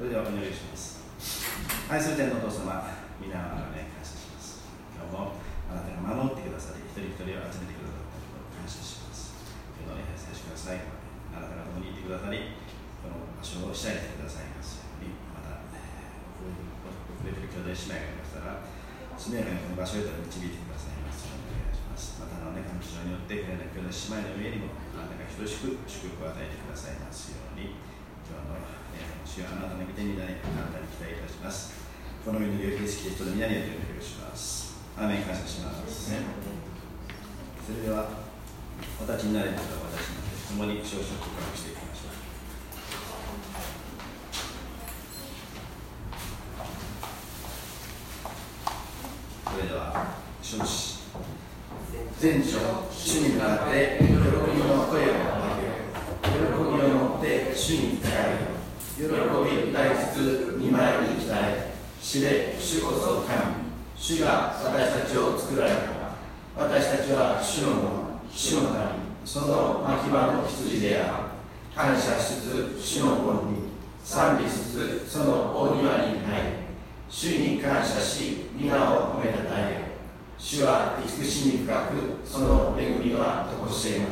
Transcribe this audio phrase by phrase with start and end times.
[0.00, 1.04] それではお祈りします。
[1.92, 2.88] 愛する天のお父様
[3.20, 4.64] 皆をあがめ感謝します。
[4.96, 5.36] 今日も
[5.68, 9.36] あなたが守ってくださり一人一人を集めてくださったことを感謝します。
[9.76, 10.96] 今日の礼拝最初から最後
[11.36, 12.56] まであなたが共にいてくださり
[13.04, 15.68] この場所を支配してくださいますようにまた遅
[17.20, 18.56] れている兄弟姉妹がいましたら
[19.20, 22.16] 速やかにこの場所へと導いてくださいますようにお願いします。
[22.16, 27.76] またあのね神様によってくれない兄弟姉妹の上にもあなたが等しく祝福を与えてくださいますように
[28.24, 28.79] 今日の、
[29.30, 31.70] 主よあなたの御手になりあなたに期待いたします。
[32.26, 34.74] この祈りをイエスキリストの皆によってお願いします。
[34.98, 36.18] アーメン感謝します、そ
[37.70, 38.26] れでは
[39.00, 40.10] お立ちになれたら私
[40.50, 42.18] の共に少々告白していきましょう。
[49.54, 51.06] それでは少子
[52.18, 54.18] 全長主に向かって喜びの
[54.90, 55.06] 声を上
[55.54, 55.78] げよ
[56.26, 58.59] 喜びを持って主に使え
[59.00, 63.40] 喜び歌いつつ見舞いに来たえ主で主こそ神
[63.96, 65.78] 主が私たちを作られた
[66.54, 68.76] 私たちは主のもの主の神
[69.24, 71.24] その牧場の羊である
[71.74, 73.70] 感謝しつつ主の本に
[74.04, 76.48] 賛美しつつその大庭に入り
[77.08, 79.96] 主に感謝し皆を褒めたたえ
[80.36, 84.08] 主は慈しみ深くその恵みはとこしえない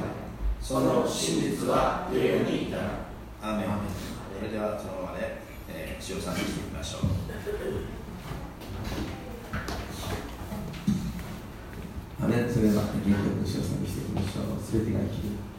[0.63, 2.79] その真実は永遠にいた
[3.43, 4.08] アーメン
[4.39, 7.01] それではそのままで、えー、主を賛美してみましょう。
[12.23, 14.63] あれそれでは元気よく主を賛美していきましょう。
[14.63, 15.58] すべてが生きる。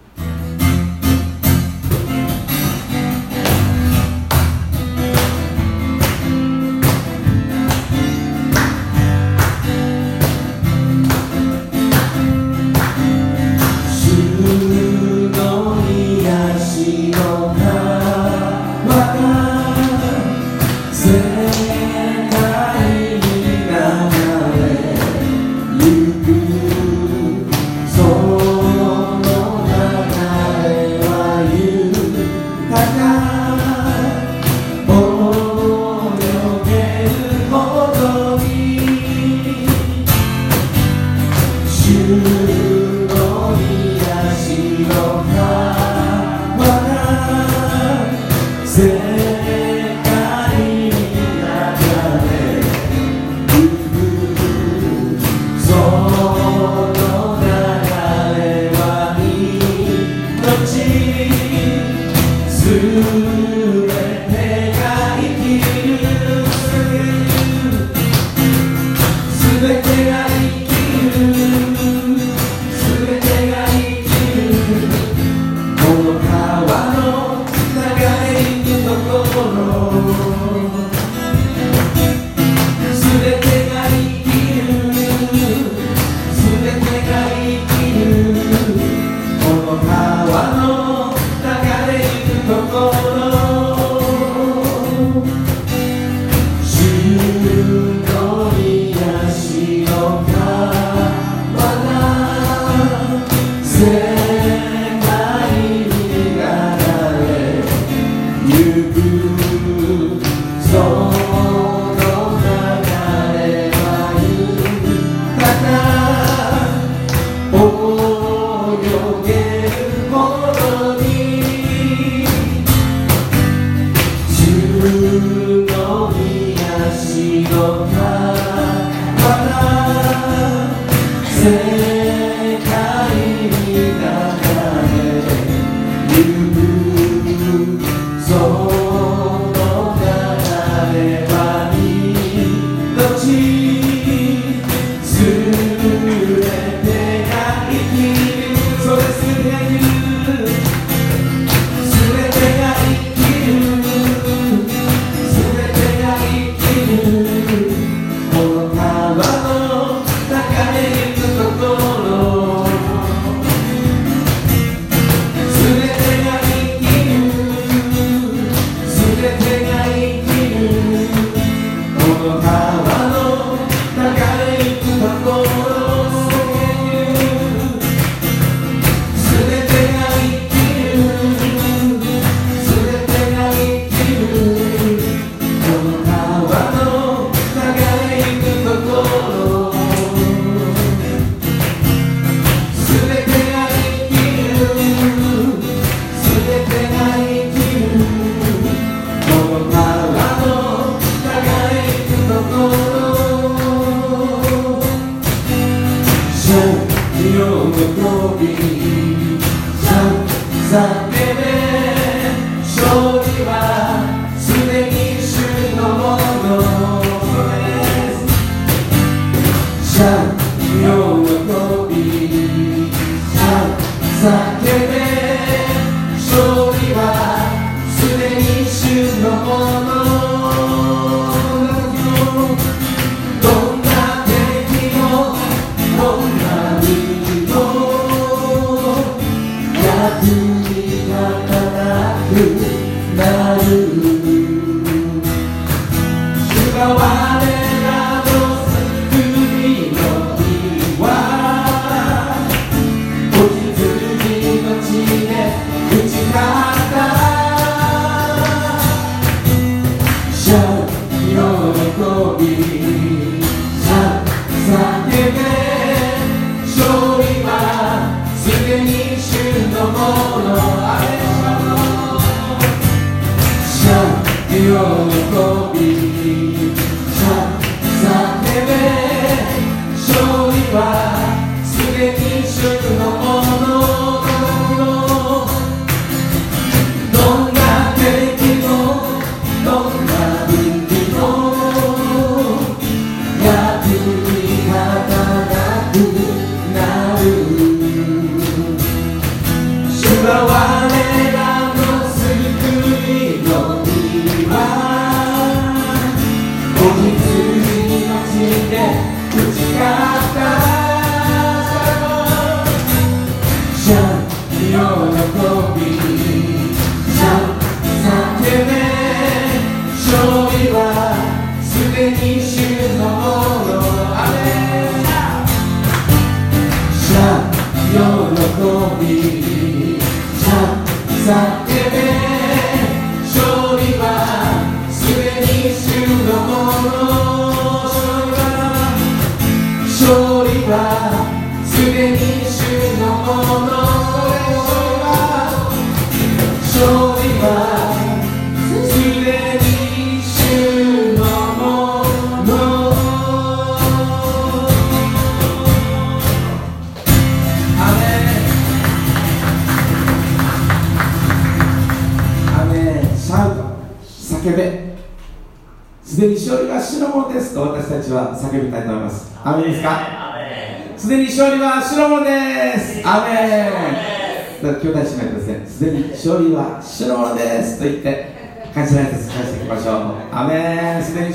[379.79, 380.35] ましょう。
[380.35, 381.03] アメン。
[381.03, 381.29] すでに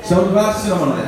[0.00, 1.07] 勝負は主のものです。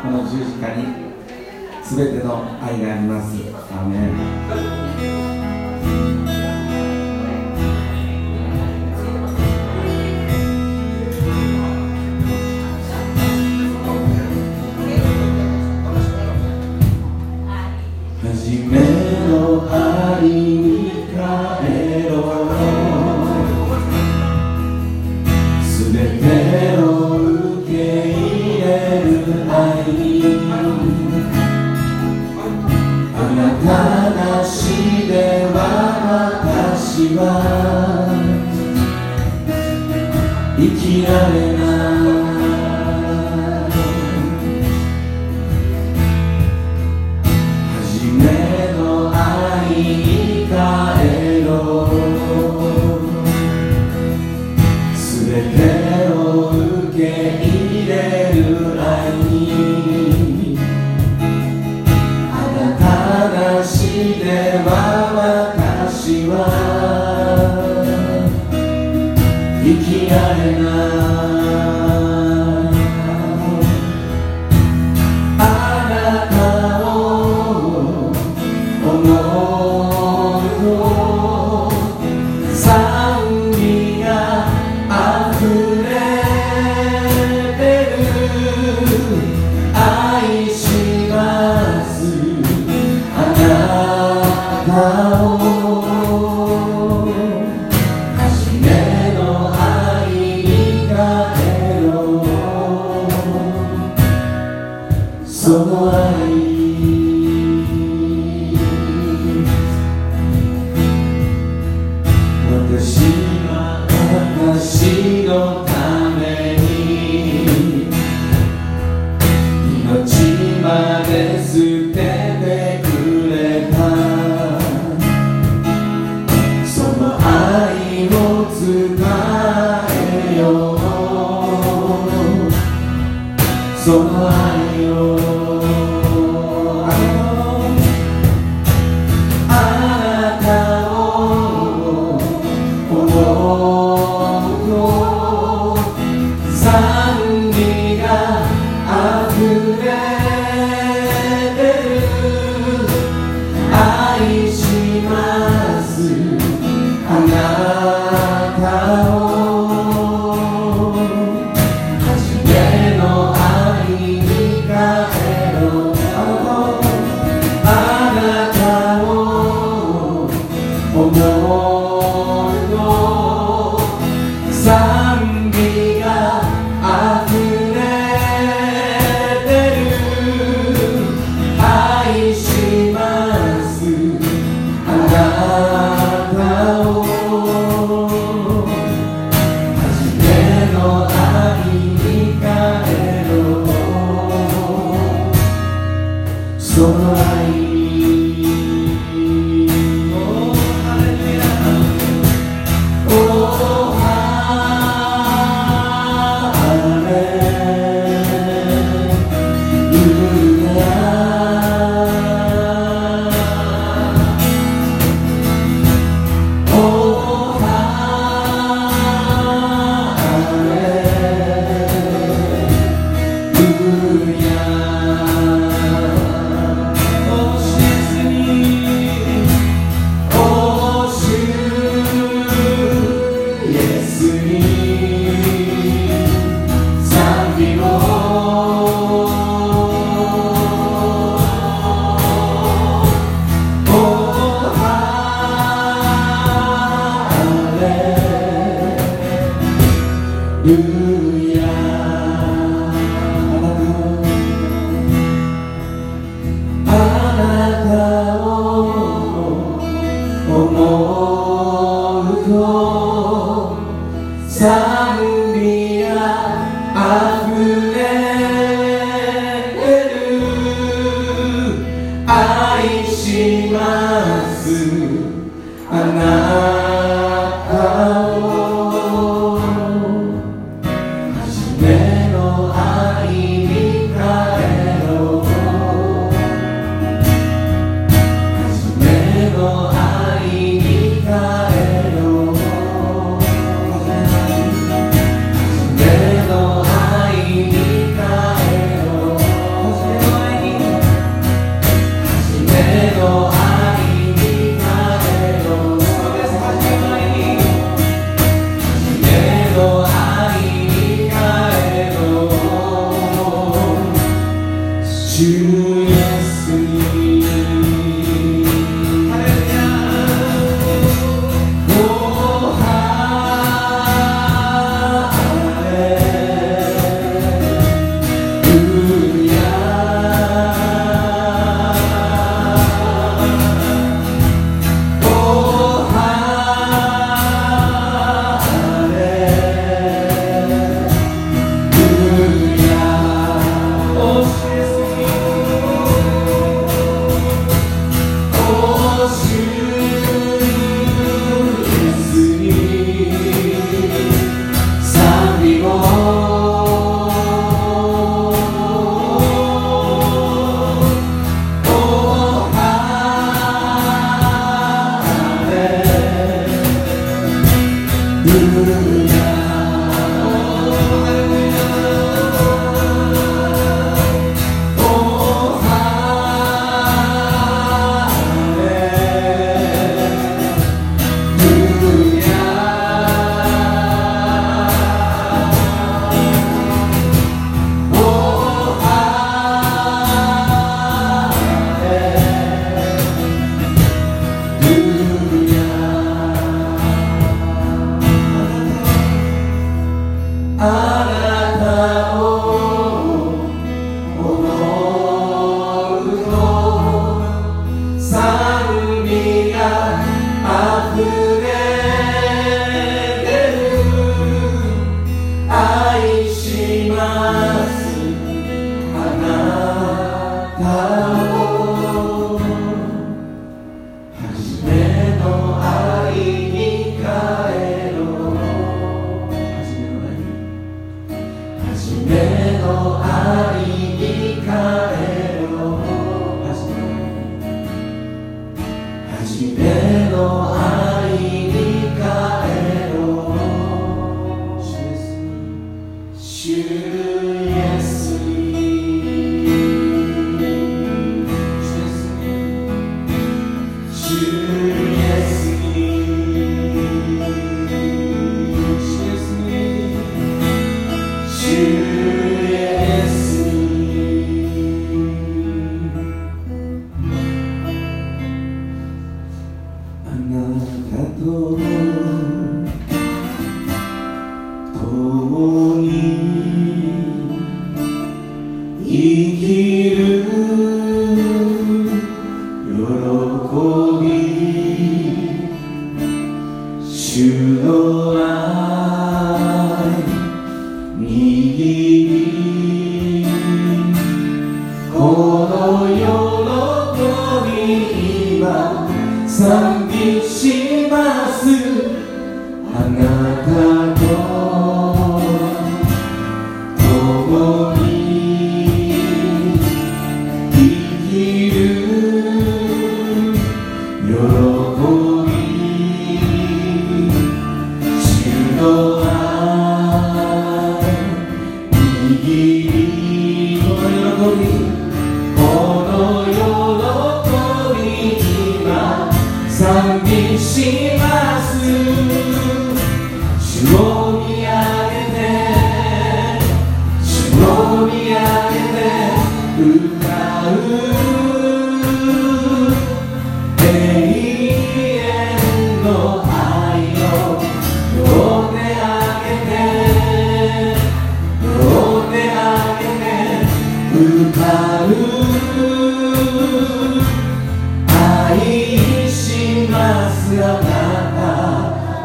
[0.00, 0.84] この十字架に
[1.82, 3.34] 全ての愛があります。
[3.72, 3.96] アメ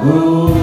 [0.03, 0.62] な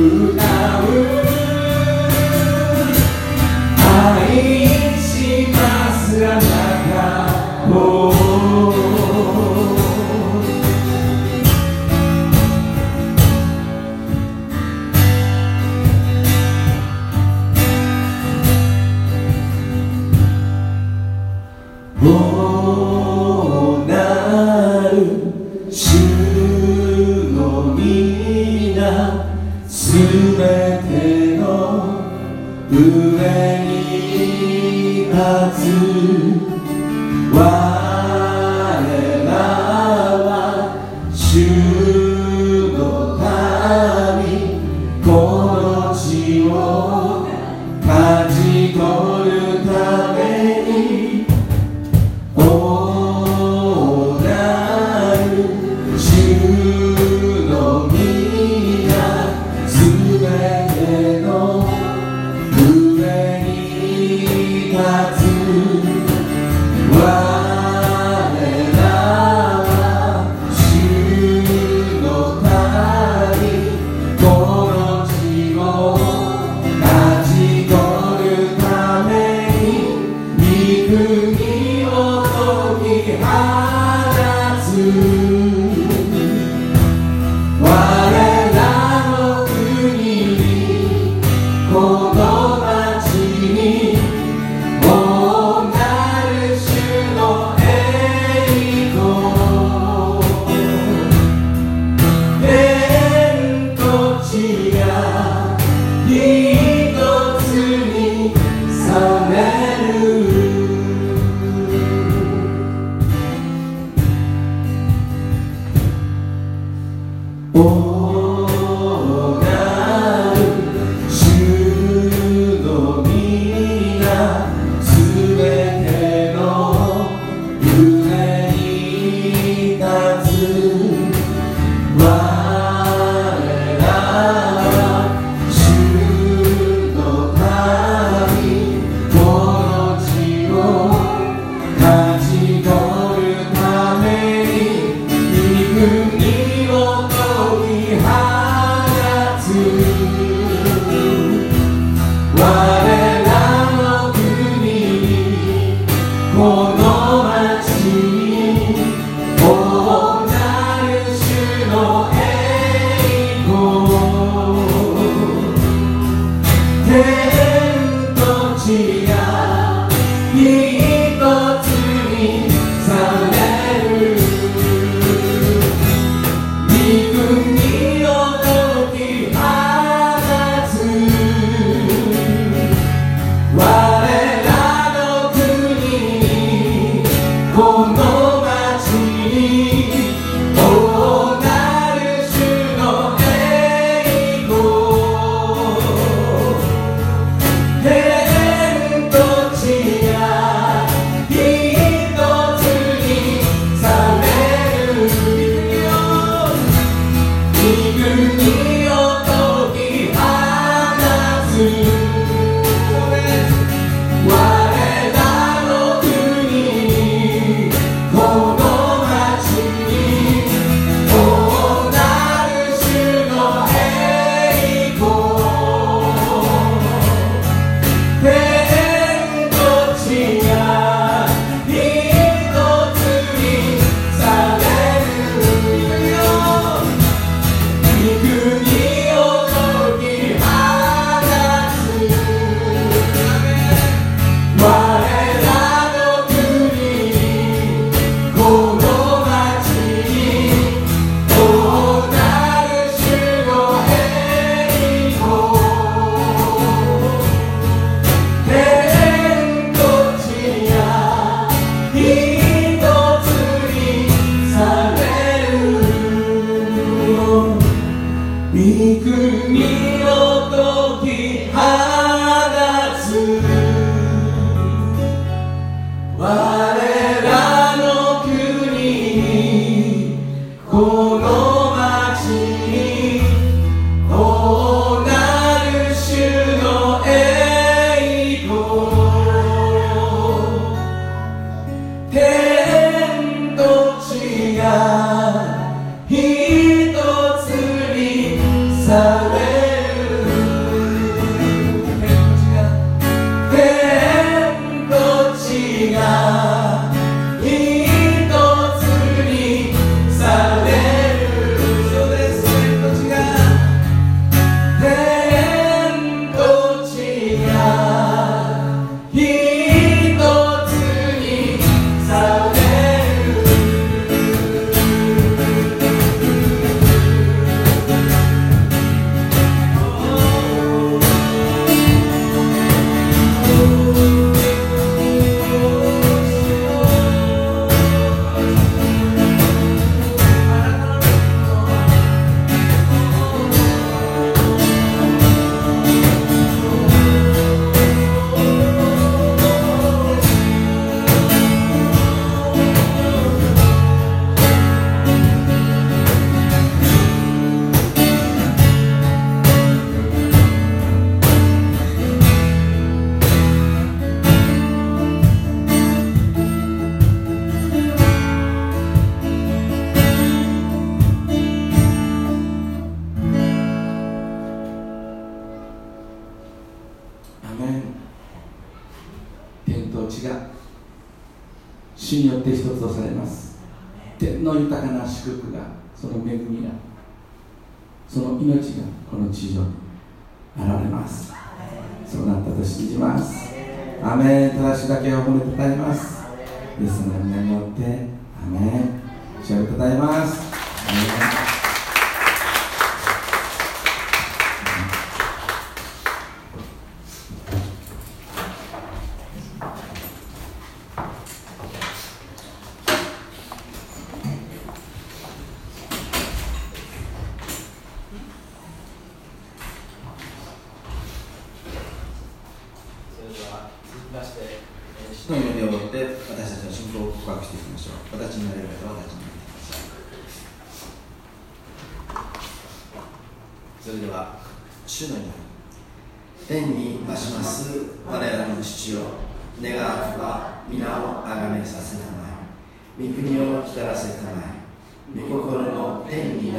[0.00, 0.59] mudar.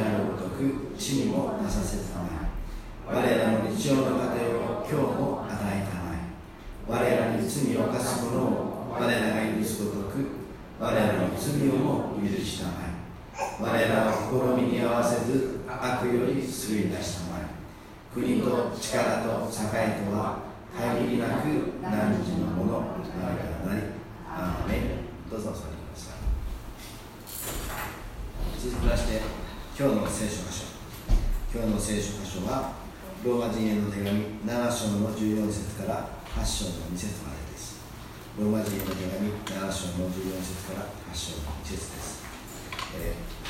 [0.02, 10.26] なるごとく地にもなさせたまえ、我らの日常の糧を今日も与えたまえ、我らに罪を犯す者を我らが許すごとく
[10.80, 12.92] 我らの罪をも許したまえ。
[13.60, 17.62] 我らを試みに合わせず悪より救い出したまえ。
[18.14, 18.46] 国と
[18.78, 20.40] 力と栄とは
[20.76, 21.46] 限りなく
[21.82, 23.82] 何時のものなるからなり
[24.28, 26.20] アーメンどうぞお座りください
[28.60, 29.22] 続きまして
[29.78, 30.64] 今日の聖書箇所
[31.54, 32.72] 今日の聖書箇所は
[33.24, 34.10] ローマ人への手紙
[34.44, 36.08] 7章の14節から
[36.42, 37.78] 8章の2節までです。
[38.36, 42.18] ローマ人の手紙7章の14節から8章の2節です。
[42.98, 43.42] えー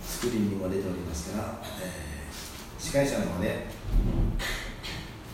[0.00, 3.66] スクリーンにも出ておりますから、えー司会者の方で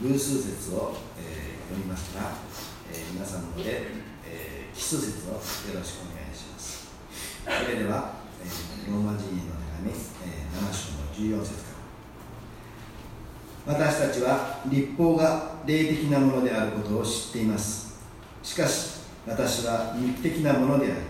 [0.01, 2.33] 偶数節を、えー読みますから、
[2.91, 3.93] えー皆さんの方で、
[4.25, 6.97] えー奇数節をよろしくお願いします。
[7.45, 9.53] それでは、えーローマ人の
[9.85, 11.66] 手紙、えー7章の14節から。
[13.67, 17.99] 私たちは立法が霊的なものであることを知っています。
[18.43, 21.03] しかし私は肉的なものであり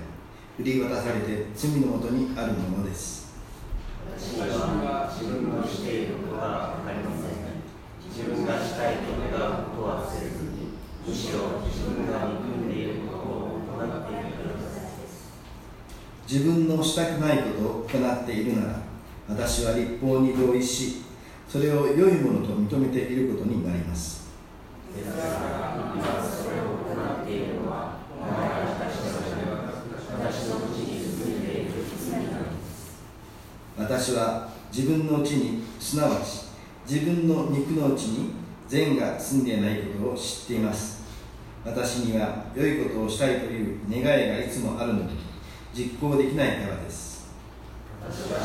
[0.56, 3.26] 振り渡されて罪のもとにあるものです。
[4.18, 7.36] 私は自分のしていることが分かりません
[8.08, 10.72] 自分がしたいと願うことはせずに
[11.06, 14.62] むしろ自分が憎んでいることを行っているからで
[15.06, 15.36] す
[16.26, 18.80] 自分のしたくないことを行っているなら
[19.28, 21.02] 私は立法に同意し
[21.56, 24.28] それを良いものと認めていることになります。
[24.94, 29.16] ですから今それを行っているのはお前が私の
[30.20, 33.00] 私のうちに住んでいる罪なのです
[33.78, 36.44] 私は自分のうちにすなわち
[36.86, 38.32] 自分の肉のうちに
[38.68, 41.06] 善が住んでいないことを知っています。
[41.64, 45.08] 私には良いことをしたいという願いがいつもあるのに
[45.74, 47.16] 実行できないからです。
[48.02, 48.44] 私はし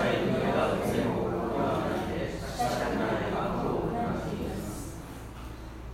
[0.00, 4.98] たいと願う善を行わないでしたくないことを行っています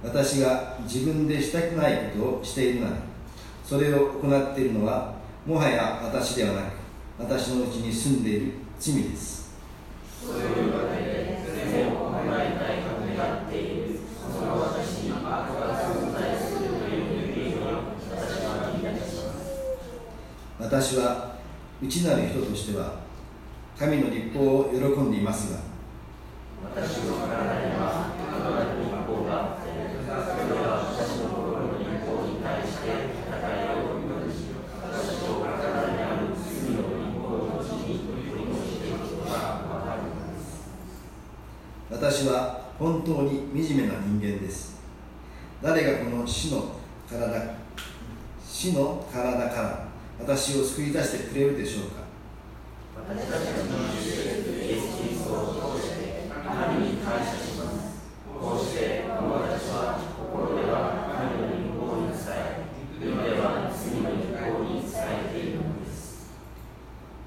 [0.04, 2.96] 私が自分でしたくないことをしているなら
[3.64, 5.14] それを行っているのは
[5.46, 6.64] もはや私ではなく
[7.18, 9.54] 私のうちに住んでいる罪です。
[10.22, 11.40] そういうわけで
[11.72, 17.64] 善を行いたいと願っているその私に悪が存在するという理由を
[18.10, 19.64] 私は見出します。
[20.58, 21.34] 私は
[21.82, 23.00] 内なる人としては
[23.78, 25.60] 神の立法を喜んでいますが
[26.64, 29.74] 私の体には神の立法があって
[30.06, 32.86] それは私の心の立法に対して
[33.26, 34.46] 戦いを生みし
[34.80, 40.70] 私の体にある罪の立法のうちに取り越していることが分かるのです
[41.90, 44.82] 私は本当に惨めな人間です。
[45.62, 46.72] 誰がこの死の
[47.08, 47.54] 体
[48.44, 49.88] 死の体から
[50.18, 52.04] 私を救い出してくれるでしょうか。
[52.96, 54.24] 私たちの主
[54.64, 58.00] イエス・キリストを通して神に感謝します
[58.32, 62.64] こうして私は心では神の立法に伝え
[63.00, 64.90] 耳では罪の立法に伝
[65.28, 66.30] えているのです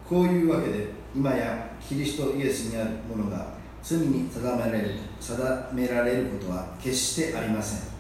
[0.08, 7.98] こういうわけで今やキリストイエスにあるものが罪に定められる定められることは決してありません。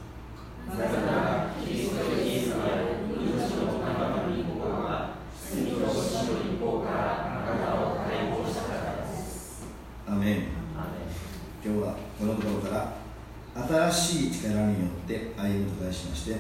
[0.69, 2.83] なぜならキリストイエスにある
[3.21, 3.25] 命
[3.55, 5.15] の生の立法が
[5.49, 6.95] 罪と死の立法から
[7.47, 9.63] あなたを解放したからです
[10.07, 10.35] アメン。
[11.63, 12.97] 今日はこのところから
[13.89, 16.37] 新しい力によって歩むと題しましてヨ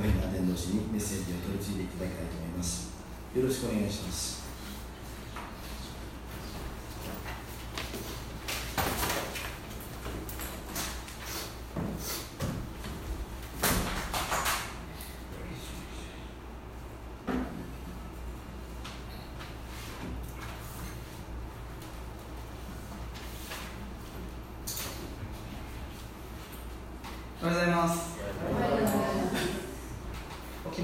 [0.00, 2.94] ハネの伝道師にメッセージを取り次いでいただきたいと思います。
[3.36, 4.44] よろしくお願いします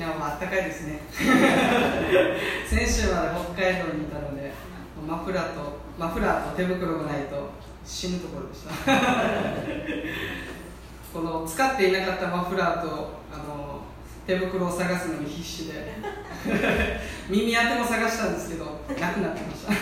[0.00, 1.00] 縄は暖かいですね。
[2.68, 4.52] 先週まで北海道にいたので
[5.06, 7.50] マフラーとマフラーと手袋がないと
[7.84, 8.70] 死ぬところでした。
[11.12, 13.80] この使っていなかったマフラーとあの
[14.26, 15.96] 手袋を探すのに必死で
[17.28, 18.64] 耳当ても探したんですけど
[19.00, 19.72] なくなってました。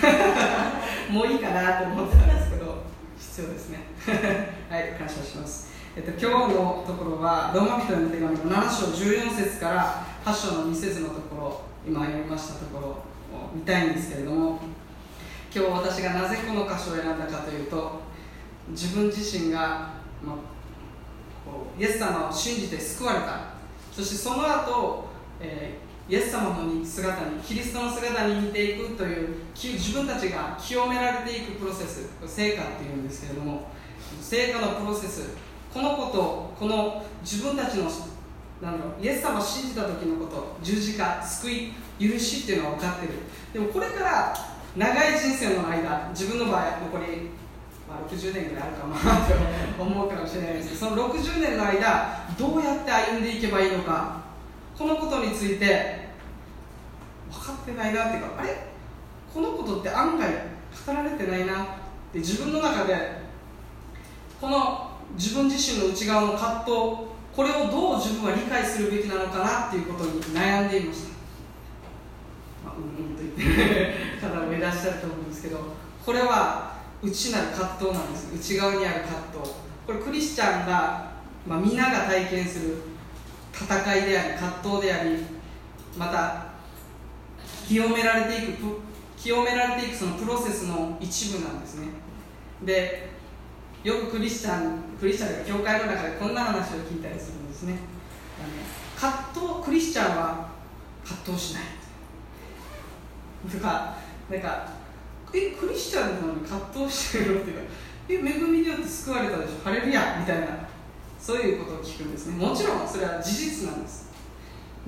[1.13, 2.83] もういいかなと思ってたんですけど
[3.19, 3.79] 必要ですね。
[4.71, 5.69] はい感謝します。
[5.97, 14.59] えっと、今日のところはローマ人の手紙の7章14節から8章の2節のところ今読みましたところを見たいんですけれども
[15.55, 18.03] 今日私がなぜこの箇所を選んだかというと
[18.69, 20.37] 自分自身が、ま、
[21.79, 23.57] イエス様を信じて救われた。
[23.91, 25.07] そしてその後、
[25.41, 33.71] えー、イエス様の姿にキリストの姿に似ていくという自分たちが清められていくプロセス成果っていうんですけれども
[34.21, 35.35] 成果のプロセス
[35.73, 37.91] このことこの自分たちの
[38.63, 43.13] なんだろうイエス様を信じた時のこと十字架救い許しっていうのは分かってる。
[43.53, 44.35] でもこれから
[44.77, 47.31] 長い人生の間自分の場合残り、
[47.89, 50.69] まあ、60年ぐらいあるかなと思うかもしれないです。
[50.71, 54.23] けどその60年の間どうやって歩んでいけばいいのか
[54.77, 56.09] このことについて
[57.31, 58.69] 分かってないなっていうかあれ？
[59.33, 60.31] このことって案外
[60.87, 61.67] 語られてないなっ
[62.13, 63.23] て自分の中で
[64.41, 67.08] この自分自身の内側の葛藤
[67.39, 71.09] これをどう自分は理解するべきなのかなっていうことに悩んでいました、
[72.67, 75.61] まあ、うんうんと言って方もいらっしゃると思うんですけど
[76.05, 78.35] これは内なる葛藤なんです。
[78.35, 79.53] 内側にある葛藤。
[79.87, 81.13] これクリスチャンが、
[81.47, 82.77] まあ、皆が体験する
[83.53, 85.25] 戦いであり葛藤であり
[85.97, 86.47] また
[87.69, 88.81] 清められていく
[89.17, 91.87] 清められていくそのプロセスの一部なんですね。
[92.65, 93.11] で
[93.85, 97.79] よくクリスチャンクリスチャンが教会の中でこんな話を聞いたりするんですね。
[98.99, 100.49] 葛藤クリスチャンは
[101.05, 101.63] 葛藤しない。
[103.51, 103.97] とか
[104.29, 104.69] なんか
[105.33, 107.41] えクリスチャンなのに葛藤してるの？
[107.43, 107.63] っていうか
[108.09, 109.65] え恵みによって救われたでしょ？
[109.65, 110.17] ハレルヤ！
[110.19, 110.47] みたいな
[111.21, 112.37] そういうことを聞くんですね。
[112.37, 114.09] もちろんそれは事実なんです。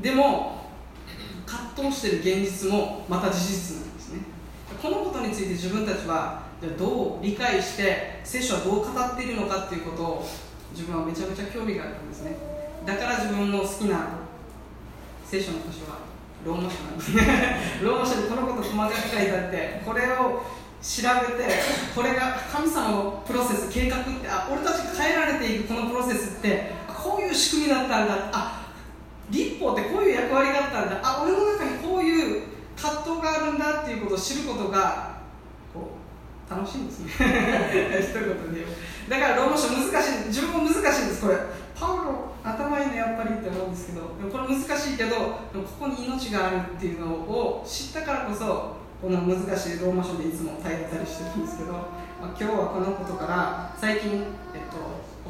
[0.00, 0.68] でも
[1.46, 4.20] 葛藤してる現実もまた事実なんですね。
[4.82, 10.28] このことについて自分たちはどう理解して聖書はどう語っているのかっていうことを
[10.72, 12.36] 自分はめちゃめちゃ興味があったんですね。
[12.84, 14.20] だから自分の好きな
[15.24, 15.98] 聖書の箇所は
[16.44, 17.80] ローマ書なんですね。
[17.82, 20.42] ローマ書でこのこと細かく書いてあってこれを
[20.82, 21.50] 調べて
[21.94, 28.14] これが神様のプロセス計画ってあ俺たちが変えられていくこのプロセスってこういう仕組みだったんだ。
[28.32, 28.60] あ
[29.30, 31.00] 立法ってこういう役割があったんだ。
[31.02, 32.42] あ俺の中にこういう
[32.76, 35.19] 葛藤があるんだっていうことを知ることが
[36.50, 37.10] 楽しいですね。
[38.02, 38.66] 一言で
[39.08, 40.26] だからローマ書難しい。
[40.26, 41.36] 自分も難しいんですこれ。
[41.78, 54.76] パウロ頭いいねやっぱりって思うんですけどでもこれ難しいけどでもここに命があるっていうのを知ったからこそこの難しいローマ書でいつも頼ったりしてるんですけど、まあ、今日はこのことから最近、えっと、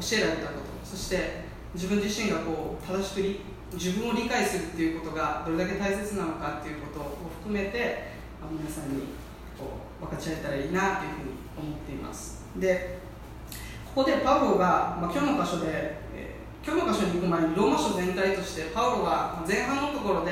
[0.03, 8.11] 教えられたことそして自分自身がこう正しく自分を理解するっていうことがどれだけ大切なのかっていうことを含めて、
[8.51, 9.20] 皆さんに
[10.21, 12.45] こう分かち合えたらいいなというふうに思っています。
[12.57, 12.99] で
[13.95, 20.31] ここでパウロが、まあ、今日の箇所で、えー、今日の箇所に行く前にローマ書全体としてパウロが前半のところで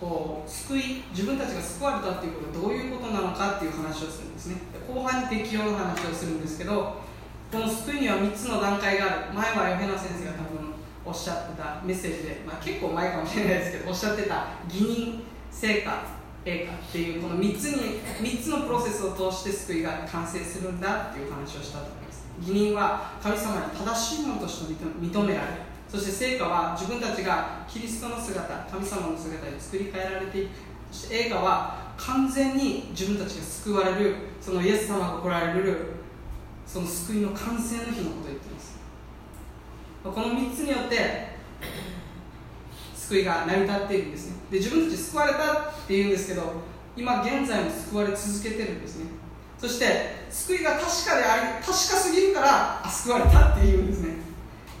[0.00, 4.56] こう救い自分たちが救われたっていうことはどういうことなのかっていう話をするんですね。
[4.88, 7.02] 後半に適用の話をするんですけど
[7.52, 9.34] この救いには3つの段階がある。
[9.34, 10.72] 前はヨヘナ先生が多分
[11.04, 16.15] おっしゃってたメッセージで、まあ、結構前かもしれないですけどおっしゃってた義人成果
[16.46, 22.24] 映画っていうこの3つに3つのプロセスを通して救いが完成するんだっていう話をしたと思います。
[22.40, 25.52] 義人は神様に正しいものとして認められる。
[25.88, 30.50] そして成果は自分たちがキリストの姿神様の姿に作り変えられていく。
[30.92, 34.14] そして映画は完全に自分たちが救われる。
[34.40, 35.96] そのイエス様が来られる。
[36.64, 38.76] その救いの完成の日のことを言っています。
[40.04, 41.34] この3つによって
[43.08, 44.36] 救いが成り立っているんですね。
[44.50, 46.42] で自分たち救われたっていうんですけど
[46.96, 49.06] 今現在も救われ続けてるんですね。
[49.58, 54.16] そして救いが確かであり確かすぎるから救われたっていうんですね。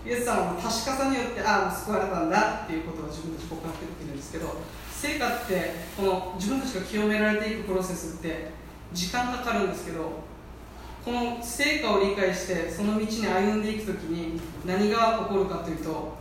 [0.04, 4.54] イエス様の確かさによってああ救われたんだっていうことを自分たち告白できるんですけど
[4.92, 8.50] 成果ってこの自分たちが清められていくプロセスって
[8.92, 10.22] 時間かかるんですけど
[11.04, 16.16] この成果を理解してその道に歩んでいく時に何が起こるかというと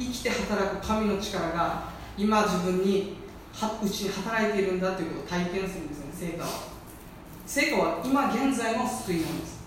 [0.00, 1.84] 生きて働く神の力が
[2.16, 3.16] 今自分に
[3.52, 6.50] はうちに働いているんだということを体験するんですね成果は。
[7.46, 9.60] 成果は今現在の救いなんです。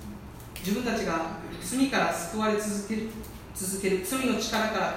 [0.60, 3.10] 自分たちが罪から救われ続ける
[3.54, 4.96] 続ける罪の力から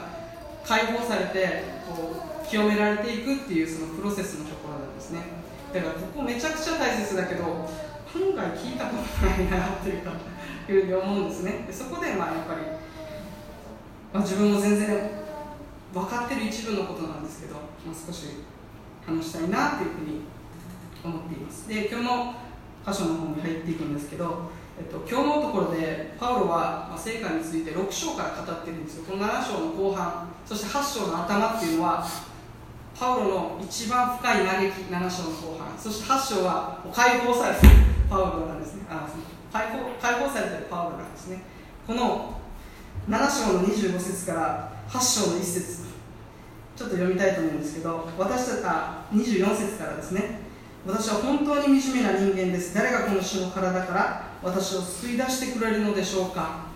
[0.64, 2.14] 解放されてこ
[2.44, 5.20] う清められていくっていうそのプロセスのところなんですね。
[5.74, 10.12] だからここめちゃくちゃ大切だけど案外聞いたことないなっていうか
[10.68, 11.68] いうふうに思うんですね。
[11.70, 12.60] そこでまあやっぱり、
[14.12, 15.10] まあ、自分も全然
[16.48, 17.60] 一部のことなんですけど、ま
[17.92, 18.26] あ、少し
[19.06, 20.20] 話したいなっていうふうに
[21.04, 21.68] 思っています。
[21.68, 22.34] で今日の
[22.86, 29.04] 箇所の方に入っていくんですけど、えっと、今日のところでパウロはまあ聖火について6章から語ってるんですよ。
[29.04, 32.06] この7章の後半そして8章の頭っていうのは
[32.98, 35.78] パウロの一番深い嘆き7章の後半。
[35.78, 37.72] そして8章は解放されてる
[38.08, 38.86] パウロなんですね。
[38.88, 39.08] あ
[39.52, 41.42] 解放解放されてるパウロなんですね。
[41.86, 42.40] この
[43.08, 45.85] 7章の25節から8章の1節。
[46.76, 50.40] ちょっと読みたいと思うんですけど私たちあ24節からですね。
[50.86, 52.74] 私は本当に惨めな人間です。
[52.74, 56.66] 誰がこの死の体から私を救い出してくれるのでしょうか。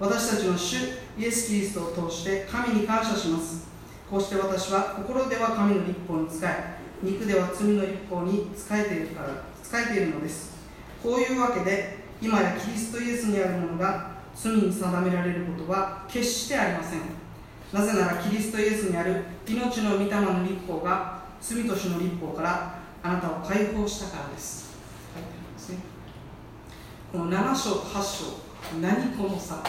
[0.00, 0.76] 私たちの主
[1.18, 3.68] イエス・キリストを通して神に感謝します。
[4.08, 9.28] こうして私は心では神の立法に仕え肉では罪の立法に仕えているから
[9.62, 10.56] 仕えているのです。
[11.02, 17.17] こういうわけで今やキリストイエスにあるものが罪に定められることは決してありません。
[17.72, 24.74] なぜならキリストイエスにある命の御霊の立法が罪と死の立法からあなたを解放したからです。
[25.14, 25.78] 書いてあるんですね。
[27.12, 29.62] この7章と8章何この差。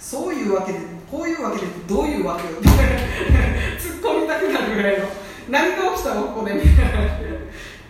[0.00, 0.80] そういうわけで
[1.10, 2.58] こういうわけでどういうわけよ。
[2.58, 5.06] っ て突っ込みたくなるぐらいの。
[5.48, 6.54] 何が起きたのここで。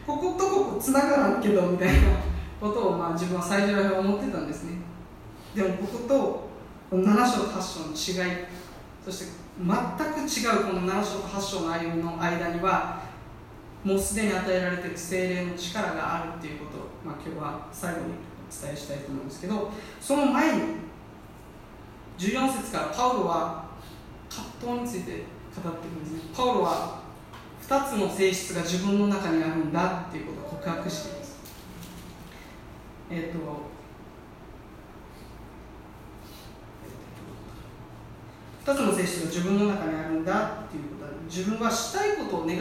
[0.07, 2.09] こことここ繋がらんけどみたいな
[2.61, 4.79] ことをまあ自分は最初は思ってたんですね。
[5.55, 6.09] でもここ
[6.91, 8.33] と7章と8章の違い
[9.05, 13.03] そして全く違うこの7章と8章の歩みの間には
[13.85, 20.63] もうすでに与えられている精霊の力があるっていうことを、まあ、今日は最後にお伝えしたいと思うんですけどその前に
[22.19, 23.65] 14節からパウロは
[24.31, 25.25] 葛藤について
[25.63, 26.21] 語っているんですね。
[26.35, 27.03] パウロは
[27.69, 31.37] 2つの性質が自分の中にあるんだっていうことを告白しています。
[33.11, 33.39] えっ、と
[38.65, 42.59] 2つの性質が自分の中にあるんだっていうことは自分はしたいことを願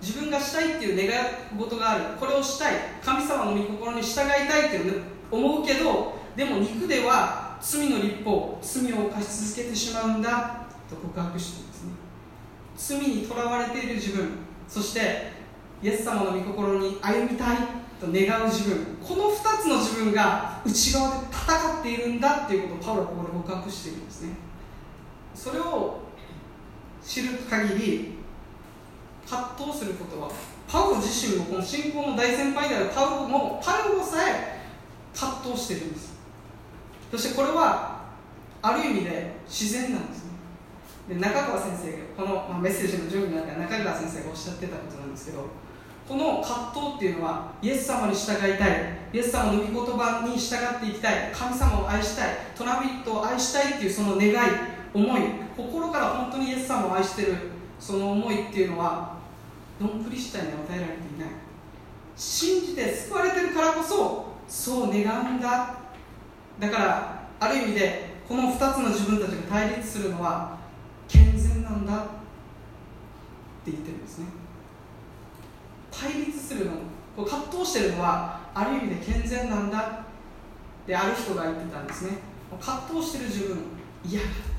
[0.00, 2.04] 自分がしたいっていう願い事がある。
[2.18, 2.74] これをしたい。
[3.04, 11.92] 神様の御心に従いたいっていう思うけどでも肉では罪の立法罪を犯し続けてしまうんだと告白してるんですね。
[12.76, 14.30] 罪にとらわれている自分。
[14.68, 15.30] そして
[15.82, 17.56] イエス様の御心に歩みたい
[18.00, 18.96] と願う自分。
[19.06, 24.51] この2つの自分が内側で戦っているんだっていうことをパウロはここで告白してるんですね。
[25.42, 25.98] それを
[27.04, 28.12] 知る限り
[29.28, 30.30] 葛藤することは
[30.68, 34.60] パウロ自身もこの信仰の大先輩であるパウロもパウロさえ
[35.12, 36.14] 葛藤してるんです。
[37.10, 38.02] そしてこれは
[38.62, 40.30] ある意味で自然なんですね。
[41.08, 45.44] で中川先生がこの、まあ、メッセージの準備の中で中川先生がおっしゃってたことなんですけど
[46.08, 54.32] この葛藤っていうのはイエス様に従いたいイエス様の御言葉に従っていきたい神様を愛したいトラビットを愛したいっていうその願い
[54.94, 55.20] 思い
[55.56, 57.36] 心から本当にイエス様を愛してる
[57.78, 59.16] その思いっていうのは
[59.80, 61.28] ノンクリスチャンに与えられていない。
[62.16, 65.74] 信じて救われてるからこそそう願うんだ。
[66.60, 70.58] だからある意味でこの2つの自分たちが対立するのは
[71.08, 71.98] 健全なんだ。
[72.02, 72.04] っ
[73.64, 74.26] て言ってるんですね。
[75.90, 76.72] 対立するの
[77.16, 80.04] こう葛藤してるのはある意味で健全なんだ。
[80.86, 82.18] である人が言ってたんですね。
[82.60, 83.58] 葛藤してる自分
[84.04, 84.51] 嫌だ。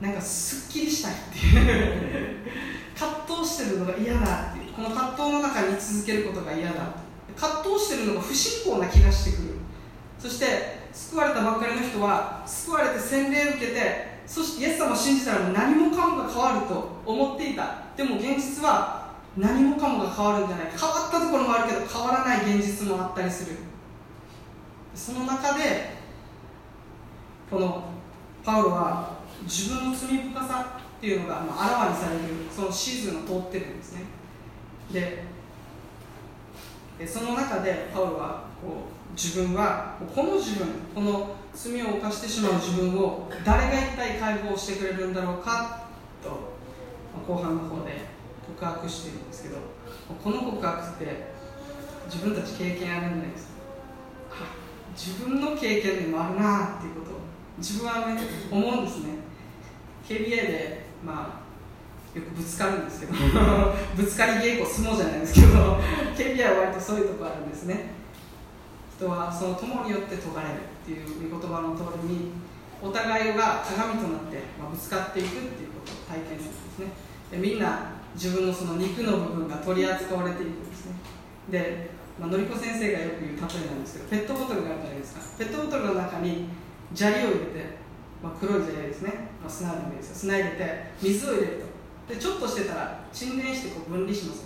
[0.00, 2.36] なんかすっきりしたいっていう
[2.98, 6.94] 葛藤してるのが嫌だっていうこの葛藤の中に続けることが嫌だ
[7.34, 9.54] 葛藤してるのが不信仰な気がしてくる。
[10.18, 17.84] そして救われたばっかりの人は救われて洗礼を受けてそしてイエス様を信じたら何もかもが変わると思っていた。
[17.96, 23.56] でも現実は何もかもが変わるんじゃない変わったところもあるけど変わらない現実もあったりする。
[24.94, 25.96] その中で
[27.50, 27.84] この
[28.42, 34.04] パウロは自分の罪深さっていうのがまあらわにされるそのシーズンを通ってるんですね。
[34.92, 35.24] で
[37.06, 45.84] その中でパウロはこう自分はこの自分この罪を犯してしまう自分を誰が一体解放してくれるんだろうか
[46.22, 46.56] と
[47.26, 48.00] 後半の方で
[48.46, 49.56] 告白してるんですけど
[50.22, 51.32] この告白って
[52.06, 53.56] 自分たち経験あるんです。
[54.96, 57.14] 自分の経験でもあるなっていうことを
[57.58, 58.18] 自分はね
[58.50, 59.25] 思うんですね。
[60.08, 61.46] KBA でまあ
[62.16, 63.12] よくぶつかるんですけど
[63.94, 65.78] ぶつかり稽古相撲じゃないですけど
[66.16, 67.96] KBA は割とそういうとこあるんですね。
[68.96, 72.32] 人はその友によって解かれるっていう御言葉の通りに
[72.80, 76.86] お互いが鏡となって、まあ、ぶつかっていくっていうことを体験するんですね。
[77.30, 80.92] でみんな自分のその肉の部分が取り扱われていくんですね。
[81.50, 85.20] で、まあのりこ先生がよく言う例えなんですけどペットボトルがあるじゃないですか。
[85.36, 86.48] ペットボトルの中に
[86.94, 87.76] 砂利を入れて、
[88.22, 90.14] まあ、黒い砂利ですね、まあ、砂でもいいですよ。
[90.16, 91.62] 砂入れて水を入れる
[92.08, 92.14] と。
[92.14, 94.44] でちょっとしてたら沈殿してこう分離しますよ。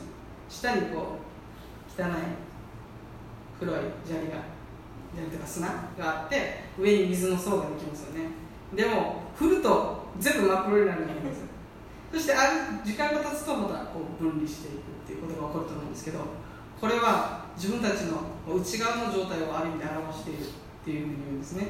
[0.48, 1.18] 下にこ
[1.98, 2.10] う汚い
[3.58, 4.42] 黒い砂利が
[5.14, 5.68] 砂利とか砂
[5.98, 8.30] があって上に水の層ができますよね。
[8.74, 11.42] でも振ると全部真っ黒になるんです
[12.12, 16.18] そしてある時間が経つとまたこう分離していくっていうことが起こると思うんですけど
[16.80, 20.46] これは自分たちの内側の状態をある意味で表しているっ
[20.84, 21.68] ていうふうに言うんですね。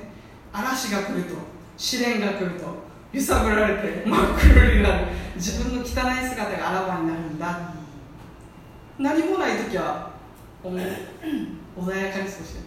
[0.53, 1.35] 嵐が来ると。
[1.81, 2.67] 試練が来ると
[3.11, 5.07] 揺さぶられて真っ黒になる。
[5.37, 7.73] 自分の汚い姿があらわになるんだ。
[8.99, 10.11] 何もない時は
[10.63, 10.99] 穏やかに
[11.81, 12.59] 過ごして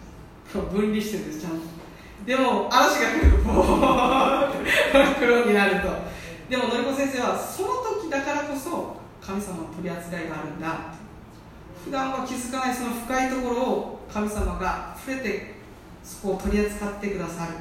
[0.55, 0.61] る。
[0.72, 1.57] 分離してるんですちゃんと。
[2.26, 4.57] でも嵐が来るとボーって
[4.91, 5.89] 真っ黒になると。
[6.49, 7.68] でものりこ先生はその
[8.01, 10.95] 時だからこそ神様の取り扱いがあるんだ。
[11.86, 15.53] 普段は気づかないその深いところを神様が触れて
[16.03, 17.53] そこを取り扱ってくださる。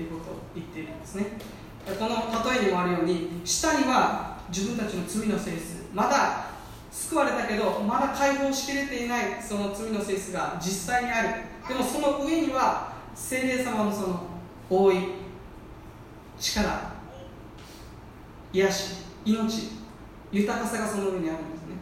[0.00, 1.26] っていうことを言っているんですね。
[1.86, 5.88] この例えにもあるように下には自分たちの罪の性質。
[5.92, 6.46] まだ
[6.90, 11.28] 救われたけどまだ解放しきれていないその罪の性質が実際にある。
[11.68, 14.22] でもその上には精霊様のその
[14.70, 14.96] 覆い
[16.38, 16.92] 力
[18.52, 19.68] 癒し命
[20.32, 21.76] 豊かさがその上にあるんですね。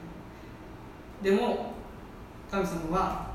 [1.23, 1.73] でも
[2.51, 3.29] 神様は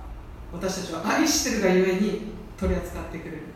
[0.51, 3.52] 私たちは愛してるがゆえに取り扱ってくれる。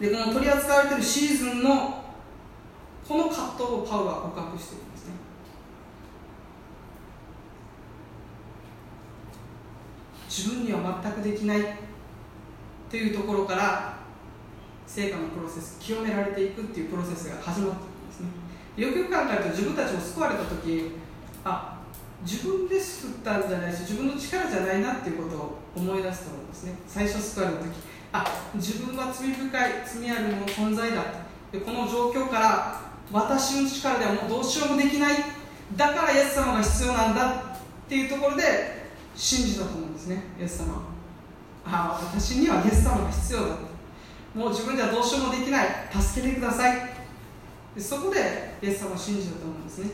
[0.00, 2.04] でこの取り扱われているシーズンの
[3.06, 5.12] この葛藤をパウは告白しているんですね。
[10.28, 11.60] 自分には全くできない
[12.90, 13.98] というところから
[14.86, 18.28] 成果のプロセス清められていくっていうプロセスが始まっていくんですね。
[18.76, 20.92] よくよく考えると自分たちも救われた時
[21.44, 21.78] あ
[22.22, 26.74] 自分で救ったんじゃないし自分の力じゃないなっていうことを思い出すと思うんですね。
[26.88, 27.93] 最初救われた時。
[28.16, 31.02] あ自分は罪深い罪あるもの存在だ。
[31.50, 35.16] でこの状況から私の力ではもうどうしようもできない。
[35.76, 38.86] だからイエス様が必要なんだっていうところで
[39.16, 40.80] 信じたと思うんですねイエス様は。
[41.66, 43.46] ああ私にはイエス様が必要だ
[44.32, 45.66] もう自分ではどうしようもできない。
[45.90, 46.76] 助けてください。
[47.74, 49.90] でそこでイエス様を信じたと思うんですね。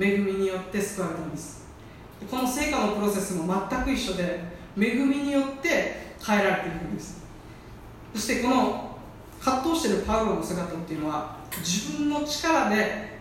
[0.00, 1.66] 恵みによって救われたんです。
[2.30, 4.40] この成果のプロセスも全く一緒で
[4.78, 7.25] 恵みによって変えられていくんです。
[8.16, 8.96] そしてこの
[9.38, 13.18] 葛藤しているパウロの姿っていうのは自分の力で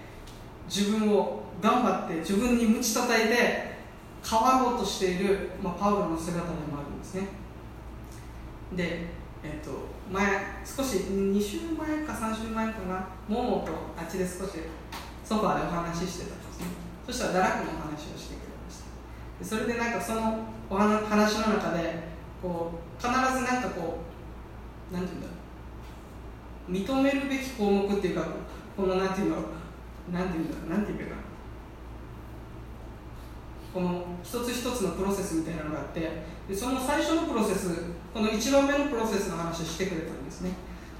[0.70, 3.76] 自分を頑張って自分に鞭叩いて
[4.26, 7.28] 変わろうとしている、まあ、パウロの姿でもあるんですね。
[8.74, 9.08] で、
[9.43, 9.72] えー、と
[10.10, 10.26] 前
[10.64, 14.52] 少し2週前か3週前かなももとあっちで少し
[15.26, 16.68] ソファーでお話ししてたんですね。
[17.06, 18.80] そしたら堕落のお話をしてくれまし
[19.43, 19.46] た。
[19.46, 20.39] それでなんかその
[20.70, 24.14] お話の中でこう必ずなんかこう
[24.92, 26.72] なんていうんだう。
[26.72, 28.28] 認めるべき項目っていうか
[28.76, 29.38] このなんていうの
[30.12, 30.70] なんていうんだろう。
[30.70, 31.26] なんていうかな。
[33.74, 36.00] この一つ一つのプロセスみたいなのがあって
[36.48, 37.70] でその最初のプロセス
[38.14, 40.52] この1番目のプロセスの話をしてくれたんですね。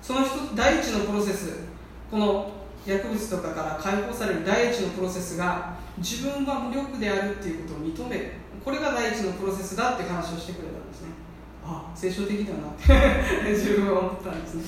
[0.02, 1.60] その一第一のプロセス
[2.12, 2.52] この
[2.86, 8.32] 薬物とかから解放される第一のプロセスが自分は無力であるっていうことを認める。
[8.64, 10.75] これが第一のプロセスだって話をしてくれた
[11.96, 14.64] 聖書的だなって自分は思ったんですね。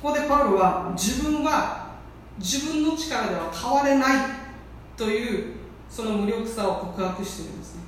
[0.00, 1.92] ここでパウロは自分は
[2.38, 4.26] 自分の力では変われない
[4.96, 5.54] という
[5.88, 7.82] その無力さを告白してるんですね。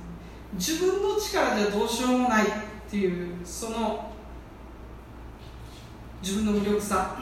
[0.53, 2.47] 自分の力じゃどうしようもないっ
[2.89, 4.11] ていうその
[6.21, 7.17] 自分の無力さ。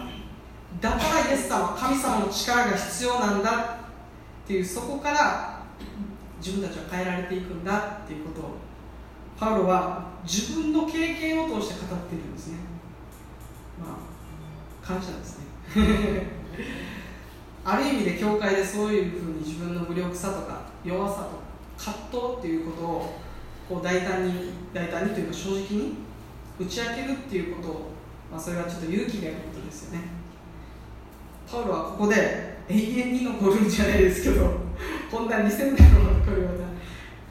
[0.81, 3.79] だからイエス様神様の力が必要なんだ
[4.43, 5.61] っていうそこから
[6.39, 8.62] 自分たちは変えられていくんだっていうことを
[9.43, 12.59] パウロは自分の経験を通して語っているんですね。
[13.77, 15.43] まあ感謝ですね。
[17.65, 21.35] ある意味で教会でそういうふうに自分の無力さとか弱さとか
[21.77, 23.19] 葛藤っていうことを
[23.67, 25.95] こう大胆に大胆にというか正直に
[26.57, 27.91] 打ち明けるっていうことを、
[28.31, 30.05] まあ、それはちょっと勇気がいることですよね。
[31.51, 34.51] パウロはここで永遠に残るんじゃないですけど
[35.11, 36.65] こんな2000年も残るような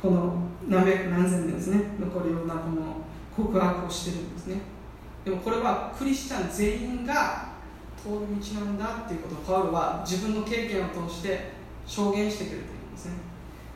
[0.01, 1.81] この何百何千年ですね。
[1.99, 3.03] 残るようなこの
[3.37, 4.61] 告白をしてるんですね。
[5.25, 7.53] でもこれはクリスチャン全員が
[7.97, 11.53] 通る道なんだっていうことをパウロは自分の経験を通して
[11.87, 13.13] 証言してくれているんですね。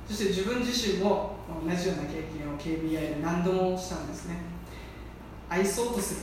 [0.09, 4.37] そして自分自身も同じような経験を KBI で何度もしたんですね。
[5.49, 6.21] 愛そうとする。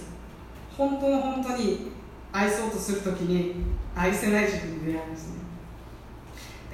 [0.78, 1.92] 本当の本当に
[2.32, 3.64] 愛そうとするときに
[3.96, 5.43] 愛せない自分に出会うんですね。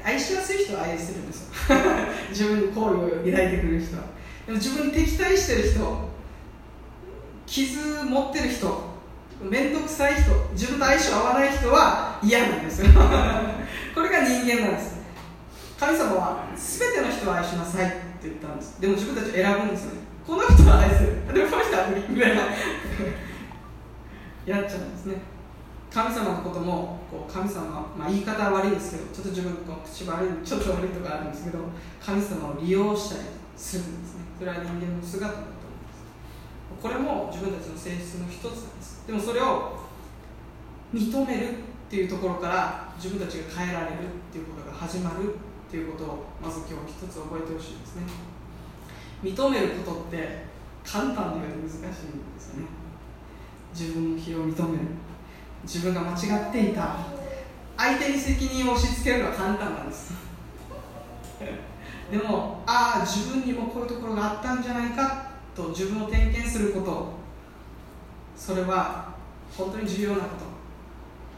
[0.04, 1.76] 愛しやすい人は愛せるんですよ。
[2.30, 4.04] 自分に好意を抱いてくれる人は。
[4.45, 6.10] でも自分に敵対してる人
[7.45, 8.89] 傷持ってる人
[9.41, 12.88] 面倒くさい人自分と相性合わない人は嫌なんですよ。
[13.95, 15.00] これが人間なんです。
[15.80, 18.82] 神様は全ての人を愛しなさいって言ったんです。
[18.82, 20.02] でも自分たちを選ぶんですよね。
[20.28, 21.34] この人は愛する。
[21.34, 22.41] でもこの人は無理みたいな。
[24.45, 25.16] やっちゃうんですね。
[25.89, 31.60] 神様のこともこう神様、まあ、言い方は悪いですけどちょっと自分こう口悪いちょっと悪いとかあるんですけど
[31.99, 33.22] 神様を利用したり
[33.57, 34.22] するんですね。
[34.38, 36.82] それは人間の姿だと思います。
[36.82, 39.03] これも自分たちの性質の一つなんです。
[39.07, 39.80] でもそれを
[40.93, 45.38] 認めるっていうところから自分たちが変えられるっていうことが始まるっ
[45.70, 48.03] ていうことをまず今日一つ覚えてほしいですね。
[49.24, 50.45] 認めることって
[50.86, 52.68] 簡単なように難しいんですよね。
[53.74, 54.84] 自分の非を認める。
[55.64, 56.95] 自分が間違っていた。
[57.78, 60.14] 相手に責任を押し付けるのは簡単なんです。
[62.12, 65.30] でもああ自分にもこういうところがあったんじゃないか。
[65.55, 67.14] と自分を点検すること。
[68.36, 69.10] それは
[69.57, 70.30] 本当に重要なこ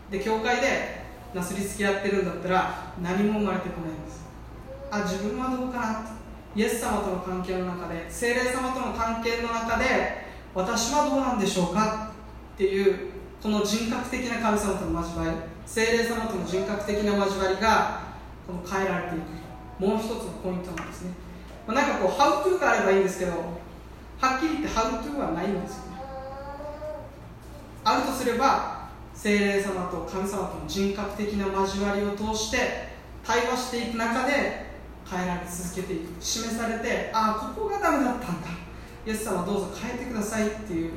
[0.09, 0.17] と。
[0.17, 4.21] で教会でなすりつけ合ってるんだったら何も生まれてこないんです。
[4.91, 6.21] あ自分はどうかな
[6.53, 12.11] イエス様との関係の中で精霊様との関係の中で私はどうなんでしょうか
[12.53, 18.01] っていうこの人格的な神様との交わり精霊様との人格的な交わりが
[18.45, 21.11] この変えられていくもう一つのポイントなんですね、
[21.65, 25.97] まあ、なんかこうハウトゥーがあればいいんですけどはっきり言ってハウトゥーはないんですよね。
[27.83, 32.89] あるとすれば精霊様と神様との人格的な交わりを通して
[33.25, 34.67] 対話していく中で
[35.09, 36.23] 変えられ続けていく。
[36.23, 38.47] 示されてああここがダメだったんだ。
[39.07, 40.91] イエス様どうぞ変えてくださいっていう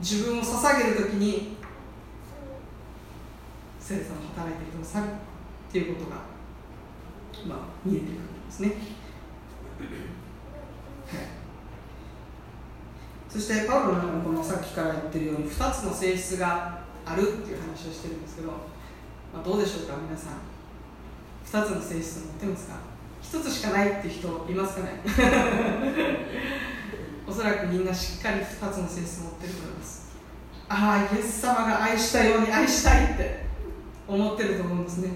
[0.00, 1.56] 自分を捧げる時に
[3.80, 6.16] 聖霊様働いてくださるっていうことが、
[7.46, 8.76] まあ、見えてくるんですね、はい、
[13.28, 20.34] そしてパウロの中のこのさっきから言ってるように2つの性質があるっていう話をしてるんですけど、まあ、どうでしょうか皆さん。
[21.44, 22.76] 2つの性質を持ってますか
[23.22, 25.02] ？1つしかないって人いますかね？
[27.26, 30.14] おそらくみんなしっかり2つの性質を持ってると思います。
[30.68, 33.46] ああイエス様が愛したように愛したいって
[34.06, 35.10] 思ってると思うんですね。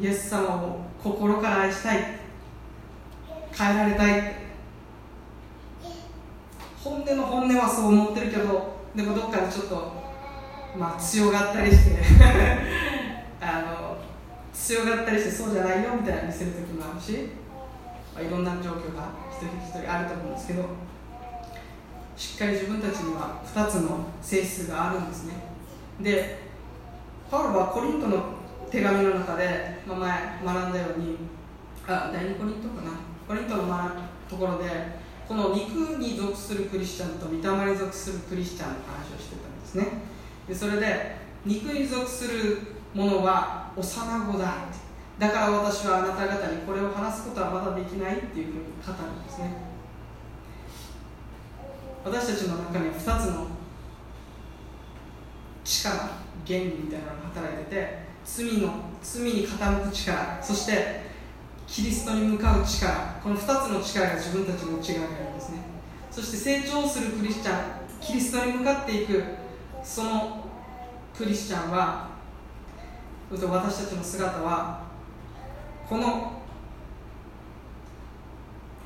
[0.00, 1.98] イエス様を心から愛したい
[3.52, 4.34] 変えられたい
[6.84, 9.92] 本音の本音はそう思ってるけどでもどっかでちょっと
[10.78, 11.98] まあ強がったりして
[13.40, 13.96] あの
[14.52, 17.30] 強がったりしてそうじゃないよみたいな見せる時もあるし、
[18.14, 19.27] まあ、いろんな状況が。
[19.38, 20.64] 一人一人あると思うんですけど
[22.16, 25.34] しっかり自分たちには2つの性質があるんですね。
[26.00, 26.48] で
[27.30, 28.24] パウロはコリントの
[28.70, 29.98] 手紙の中で、まあ、
[30.42, 31.16] 前学んだように
[31.86, 32.90] あ第2コリントかな。
[33.28, 33.90] コリントの
[34.28, 34.64] ところで
[35.28, 39.86] この肉に属するクリスチャンと御霊に属するクリスチャンの話をしてたんですね。
[40.48, 42.58] でそれで肉に属する
[42.94, 44.87] ものは幼子だって
[45.18, 49.68] だから私はあなた方にこれを話すことはまだできないっていうふうに語るんですね。
[52.04, 53.48] 私たちの中には2つの
[55.64, 55.94] 力
[56.46, 61.08] 原理みたいなのが働いてて罪の罪に傾く力そして
[61.66, 65.58] キリストに向かう力この2つの力が自分たちの内側にあるんですね。
[66.10, 67.64] そして成長するクリスチャン
[68.00, 69.22] キリストに向かっていく
[69.82, 70.44] その
[71.16, 72.08] クリスチャンは
[73.30, 74.87] 私たちの姿は
[75.88, 76.32] この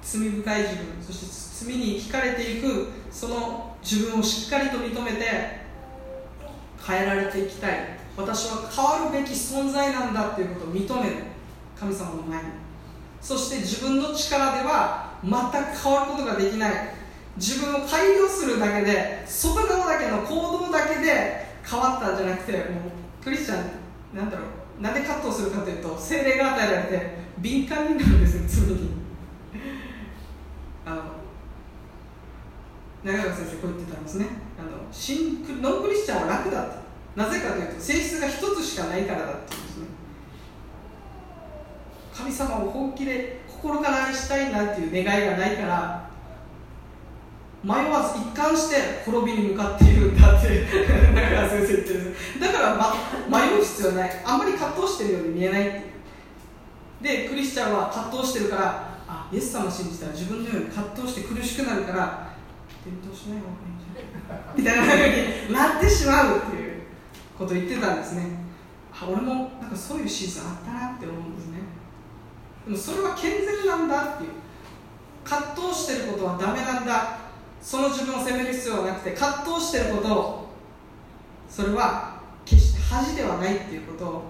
[0.02, 5.62] 罪深い自分そして罪に惹かれていくその自分をしっかりと認めて
[6.86, 7.98] 変えられていきたい。
[8.14, 11.16] 私は変わるべき存在なんだっていうことを認める
[11.78, 12.48] 神様の前に
[13.22, 16.72] そして自分の力では全く変わることができない。
[17.38, 23.62] 自分を改良するだけで外側だけの行動だけで変わったんじゃなくてもうクリスチャ
[24.12, 24.61] ンなんだろう。
[24.82, 28.90] なんで葛藤するかというと精霊が与えられて敏感になるんですよ罪に
[30.84, 31.02] あの
[33.04, 34.26] 長川先生こう言ってたんですね。
[34.58, 36.76] あの新ノンクリスチャンは楽だって
[37.14, 39.86] なぜかというと性質が一つしかないからだっていうんですね。
[42.12, 46.10] 神様を本気で心から愛したいなっていう願いがないから
[47.62, 50.66] 迷わず一貫して滅びに向かっているんだって。
[51.14, 52.74] 中川先生言ってるだから、
[53.28, 54.22] ま、迷う必要ない。
[54.24, 55.92] あんまり葛藤してるように見えない
[57.02, 62.32] でクリスチャンは葛藤してるからあイエス様を信じたら自分のように葛藤して苦しくなるから
[62.86, 65.06] 転倒しない方がいいんじゃない みたいな
[65.42, 66.82] ふうになってしまうっていう
[67.36, 68.42] ことを言ってたんですね。
[68.94, 71.58] あ俺もなんかそういうシーズンあったなって思うんですね。
[72.66, 74.30] でもそれは健全なんだっていう。
[75.24, 77.21] 葛藤してることはダメなんだ。
[77.62, 80.48] その自分を責める必要はなくて葛藤してることを
[81.48, 84.22] それは決して恥ではないっていうことを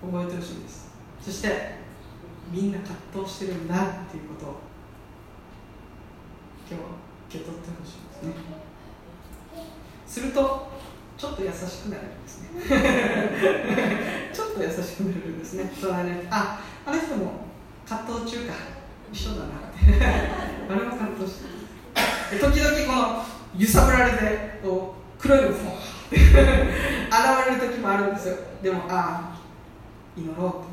[0.00, 0.88] 覚えてほしいんです。
[1.20, 1.76] そして
[2.52, 3.78] みんな葛藤してるんだっ
[4.10, 4.56] ていうことを
[6.70, 6.88] 今日は
[7.28, 8.32] 受け取ってほしいんですね。
[10.06, 10.68] すると
[11.18, 12.48] ちょっと優しくなるんですね。
[14.32, 15.72] ちょっと優しくな るんですね。
[15.80, 17.32] 隣にああの人も
[17.88, 18.54] 葛藤中か。
[19.10, 20.04] 一緒だなって。
[20.70, 21.57] あれも葛藤して
[22.30, 23.24] 時々この
[23.56, 25.78] 揺さぶられてこう黒いのがフォーっ
[26.10, 28.36] て現れる時もあるんですよ。
[28.62, 29.40] でもああ
[30.16, 30.64] 祈ろうと。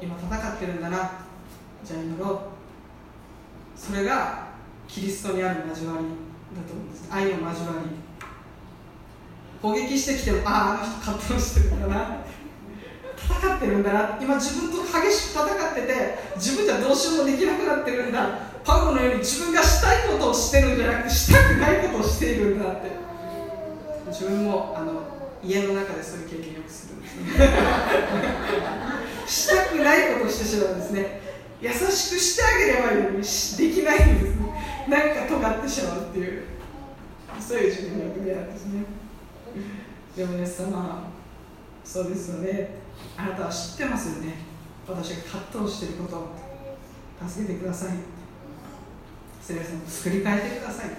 [0.00, 1.10] 今戦ってるんだな。
[1.84, 2.38] じゃあ祈ろう。
[3.78, 4.48] それが
[4.88, 6.04] キリストにある交わり
[6.56, 7.08] だと思うんです。
[7.10, 7.90] 愛の交わり。
[9.60, 12.24] 攻撃してきてもあああの人葛藤してるんだな。
[13.16, 14.18] 戦ってるんだな。
[14.18, 18.49] 今自分と激しく戦ってて自分じゃどうしようもできなくなってるんだ。
[18.64, 23.00] パウロのように自分がしたいことをしてるんじゃなくてしたくないことをしているんだって。
[24.08, 25.02] 自分もあの
[25.42, 26.96] 家の中でそういう経験よくする。
[26.96, 27.24] んですね
[29.26, 31.20] したくないことをしてしまうんですね。
[31.62, 34.86] 優しくしてあげればいいのにできないんですね。
[34.88, 36.42] なんか尖ってしまうっていう。
[37.40, 38.84] そういう自分の役目なんですね。
[40.16, 41.12] でもイエス様
[41.84, 42.80] そうですよね。
[43.16, 44.38] あなたは知ってますよね。
[44.88, 48.19] 私が葛藤していることを助けてください。
[49.50, 50.90] セレさんを作り変えてください。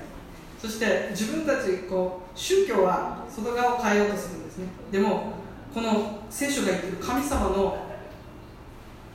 [0.59, 4.65] そして自分たちこう宗教は外側を変えようとするんですね。
[4.91, 5.33] でも
[5.73, 7.87] この聖書が言ってる神様の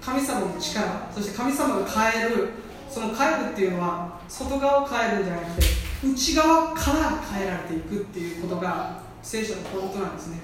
[0.00, 2.48] 神様の力そして神様が変える
[2.88, 5.66] その変えるっていうのは外側を変えるんじゃなくて
[6.04, 10.40] 内側から変えられていくっていうことが聖書のポイントなんですね。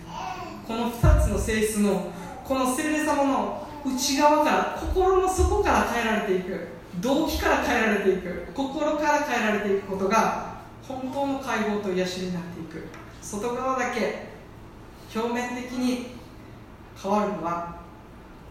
[0.67, 2.11] この2つの性質の
[2.45, 6.82] この聖霊様の内側から心の底から変えられていく。
[7.01, 12.87] 動機から変えられていく心から変えられていくことが本当の解放と癒しになっていく。
[13.23, 14.27] 外側だけ
[15.15, 16.17] 表面的に
[17.01, 17.81] 変わるのは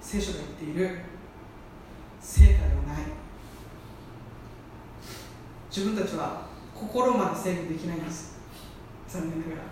[0.02, 1.00] 聖書が言っている
[2.20, 2.60] 成果では
[2.96, 3.04] ない。
[5.70, 8.39] 自分たちは心まで制御できないんです。
[9.08, 9.68] 残念ながら。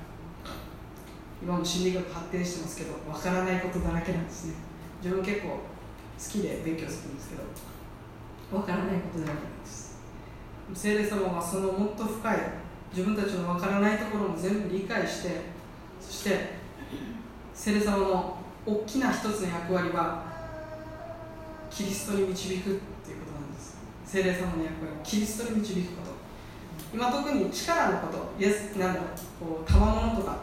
[1.41, 4.53] 今も心理学発展してますけどわからないことだらけなんですね。
[5.01, 5.59] 自分結構好
[6.17, 7.43] きで勉強するんですけど。
[8.51, 9.99] わからないことだらけなんです。
[10.73, 12.37] 聖霊様はそのもっと深い
[12.91, 15.41] 自分たちのわからないところも全部理解して
[16.01, 16.55] そして
[17.53, 20.23] 聖霊様の大きな一つの役割は
[21.69, 23.77] キリストに導くっていうことなんです。
[24.05, 26.09] 聖霊様の役割はキリストに導くこと。
[26.91, 30.37] 今特に力のことイエスなんだろうこう賜物とか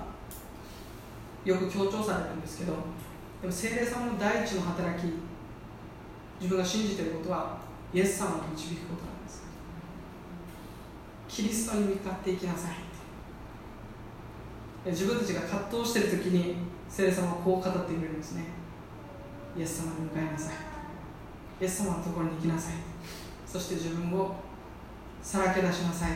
[1.44, 2.74] よく強調されるんですけど
[3.42, 5.12] でも聖霊様の第一の働き
[6.40, 7.58] 自分が信じていることは
[7.96, 9.42] イエス様に導くことなんです。
[11.26, 12.72] キリストに向かっていきなさい
[14.90, 16.56] 自分たちが葛藤している時に
[16.90, 18.44] 聖霊様はこう語ってくれるんですね。
[19.56, 20.56] イエス様に向かいなさい
[21.62, 22.74] イエス様のところに行きなさい
[23.46, 24.36] そして自分を
[25.22, 26.10] さらけ出しなさい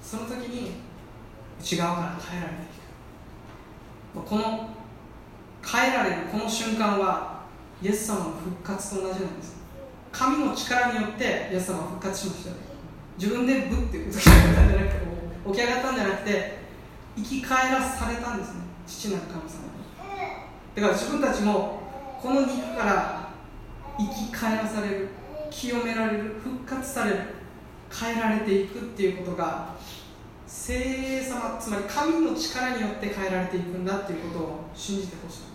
[0.00, 0.80] その時に
[1.60, 2.66] 内側から変えられてい
[4.14, 4.22] く。
[4.26, 4.70] この
[5.62, 7.31] 変えられるこの瞬間は
[7.82, 9.56] イエス様の復活と同じなんです。
[10.12, 12.50] 神の力によってイエス様は復活しました
[13.18, 15.00] 自分でブッて起き上がったんじゃなくて
[15.46, 16.58] 起き上がったんじゃなくて
[17.16, 18.60] 生き返らされたんですね。
[18.86, 19.82] 父なる神様に。
[20.74, 21.82] だから自分たちも
[22.20, 23.30] この肉から
[23.98, 25.08] 生き返らされる
[25.50, 27.16] 清められる復活される
[27.92, 29.74] 変えられていくっていうことが
[30.46, 35.51] 聖霊様つまり神の力によって変えられていくんだっていうことを信じてほしい。